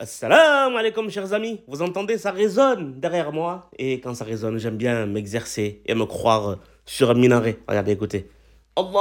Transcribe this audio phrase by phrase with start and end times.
[0.00, 4.76] Assalamu alaikum chers amis, vous entendez ça résonne derrière moi et quand ça résonne j'aime
[4.76, 7.58] bien m'exercer et me croire sur un minaret.
[7.66, 8.30] Regardez écoutez.
[8.76, 8.94] Allahu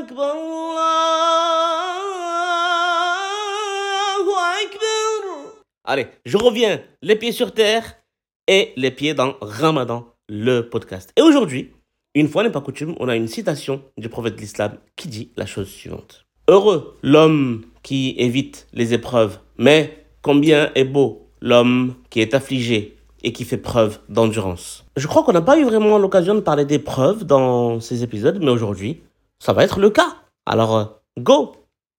[0.00, 0.34] Akbar,
[4.16, 4.32] Allahu
[4.64, 5.22] Akbar.
[5.84, 7.84] Allez, je reviens les pieds sur terre
[8.48, 11.12] et les pieds dans Ramadan, le podcast.
[11.14, 11.72] Et aujourd'hui,
[12.16, 15.30] une fois n'est pas coutume, on a une citation du prophète de l'islam qui dit
[15.36, 16.24] la chose suivante.
[16.48, 23.32] Heureux l'homme qui évite les épreuves, mais combien est beau l'homme qui est affligé et
[23.32, 24.84] qui fait preuve d'endurance.
[24.96, 28.50] Je crois qu'on n'a pas eu vraiment l'occasion de parler d'épreuves dans ces épisodes, mais
[28.50, 29.02] aujourd'hui,
[29.38, 30.16] ça va être le cas.
[30.46, 30.84] Alors, euh,
[31.18, 31.52] go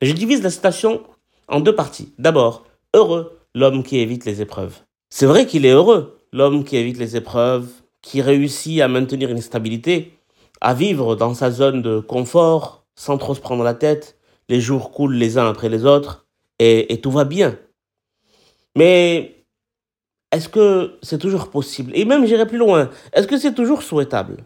[0.00, 1.02] Je divise la citation
[1.48, 2.12] en deux parties.
[2.18, 4.80] D'abord, heureux l'homme qui évite les épreuves.
[5.10, 7.68] C'est vrai qu'il est heureux, l'homme qui évite les épreuves,
[8.00, 10.18] qui réussit à maintenir une stabilité,
[10.60, 14.16] à vivre dans sa zone de confort sans trop se prendre la tête,
[14.48, 16.26] les jours coulent les uns après les autres
[16.58, 17.58] et, tout va bien.
[18.76, 19.44] Mais
[20.30, 21.92] est-ce que c'est toujours possible?
[21.94, 24.44] Et même j'irai plus loin, est-ce que c'est toujours souhaitable?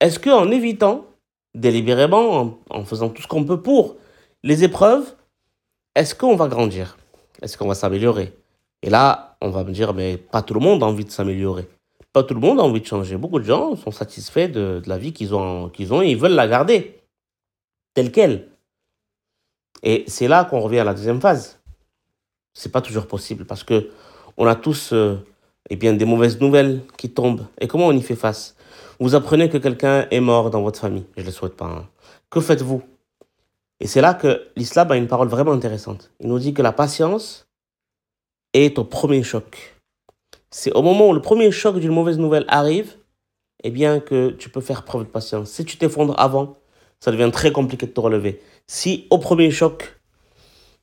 [0.00, 1.06] Est-ce qu'en évitant
[1.54, 3.96] délibérément, en, faisant tout ce qu'on peut pour
[4.42, 5.14] les épreuves,
[5.94, 6.96] est-ce qu'on va grandir?
[7.42, 8.32] Est-ce qu'on va s'améliorer?
[8.82, 11.68] Et là, on va me dire, mais pas tout le monde a envie de s'améliorer.
[12.12, 13.16] Pas tout le monde a envie de changer.
[13.16, 16.16] Beaucoup de gens sont satisfaits de, de la vie qu'ils ont, qu'ils ont et ils
[16.16, 17.00] veulent la garder
[17.94, 18.51] telle qu'elle.
[19.82, 21.60] Et c'est là qu'on revient à la deuxième phase.
[22.54, 23.90] C'est pas toujours possible parce que
[24.36, 25.16] on a tous euh,
[25.70, 27.46] eh bien, des mauvaises nouvelles qui tombent.
[27.60, 28.56] Et comment on y fait face?
[29.00, 31.06] Vous apprenez que quelqu'un est mort dans votre famille.
[31.16, 31.66] Je ne le souhaite pas.
[31.66, 31.88] Hein.
[32.30, 32.82] Que faites-vous?
[33.80, 36.10] Et c'est là que l'islam a une parole vraiment intéressante.
[36.20, 37.48] Il nous dit que la patience
[38.52, 39.76] est au premier choc.
[40.50, 42.96] C'est au moment où le premier choc d'une mauvaise nouvelle arrive,
[43.64, 45.50] eh bien que tu peux faire preuve de patience.
[45.50, 46.58] Si tu t'effondres avant,
[47.02, 48.40] ça devient très compliqué de te relever.
[48.68, 49.98] Si au premier choc,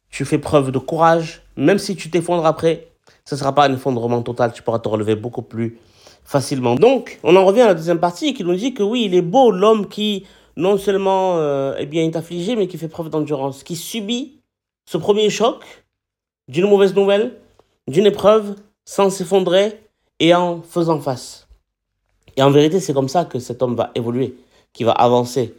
[0.09, 2.89] tu fais preuve de courage, même si tu t'effondres après,
[3.23, 5.80] ce ne sera pas un effondrement total, tu pourras te relever beaucoup plus
[6.25, 6.75] facilement.
[6.75, 9.22] Donc, on en revient à la deuxième partie qui nous dit que oui, il est
[9.22, 10.25] beau l'homme qui
[10.57, 14.41] non seulement euh, bien, est affligé, mais qui fait preuve d'endurance, qui subit
[14.86, 15.63] ce premier choc
[16.50, 17.38] d'une mauvaise nouvelle,
[17.88, 19.80] d'une épreuve, sans s'effondrer
[20.19, 21.47] et en faisant face.
[22.36, 24.36] Et en vérité, c'est comme ça que cet homme va évoluer,
[24.74, 25.56] qui va avancer,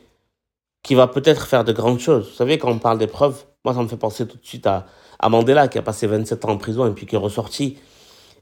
[0.83, 2.29] qui va peut-être faire de grandes choses.
[2.31, 4.87] Vous savez, quand on parle d'épreuves, moi, ça me fait penser tout de suite à,
[5.29, 7.79] Mandela, qui a passé 27 ans en prison et puis qui est ressorti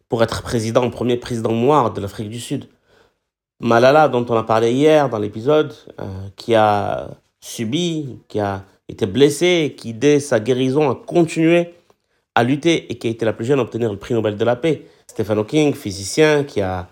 [0.08, 2.68] pour être président, premier président noir de l'Afrique du Sud.
[3.60, 6.04] Malala, dont on a parlé hier dans l'épisode, euh,
[6.36, 7.10] qui a
[7.40, 11.74] subi, qui a été blessé, qui dès sa guérison a continué
[12.36, 14.44] à lutter et qui a été la plus jeune à obtenir le prix Nobel de
[14.44, 14.86] la paix.
[15.08, 16.88] Stephen Hawking, physicien, qui a,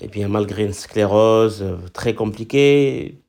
[0.00, 3.21] et euh, bien, malgré une sclérose euh, très compliquée,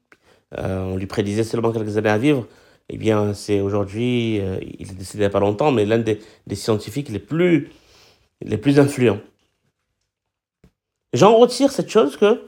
[0.57, 2.47] on lui prédisait seulement quelques années à vivre.
[2.89, 5.99] Eh bien, c'est aujourd'hui, euh, il est décédé il n'y a pas longtemps, mais l'un
[5.99, 6.19] des,
[6.53, 7.71] scientifiques les plus,
[8.41, 9.19] les plus influents.
[11.13, 12.41] J'en retire cette chose que,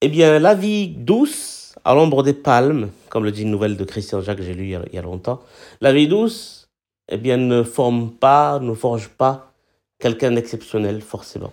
[0.00, 3.84] eh bien, la vie douce, à l'ombre des palmes, comme le dit une nouvelle de
[3.84, 5.40] Christian Jacques que j'ai lu il y, a, longtemps,
[5.80, 6.68] la vie douce,
[7.08, 9.52] eh bien, ne forme pas, ne forge pas
[9.98, 11.52] quelqu'un d'exceptionnel, forcément.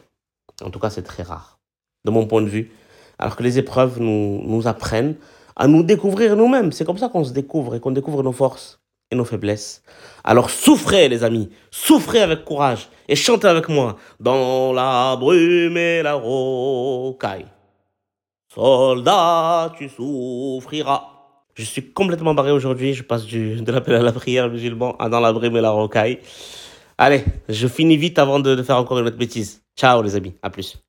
[0.63, 1.59] En tout cas, c'est très rare,
[2.05, 2.71] de mon point de vue.
[3.19, 5.15] Alors que les épreuves nous, nous apprennent
[5.55, 6.71] à nous découvrir nous-mêmes.
[6.71, 8.79] C'est comme ça qu'on se découvre et qu'on découvre nos forces
[9.11, 9.83] et nos faiblesses.
[10.23, 16.01] Alors souffrez les amis, souffrez avec courage et chantez avec moi dans la brume et
[16.01, 17.45] la rocaille.
[18.53, 21.09] Soldat, tu souffriras.
[21.55, 25.09] Je suis complètement barré aujourd'hui, je passe du, de l'appel à la prière musulman à
[25.09, 26.19] dans la brume et la rocaille.
[26.97, 29.63] Allez, je finis vite avant de, faire encore une autre bêtise.
[29.75, 30.77] Ciao les amis, à plus.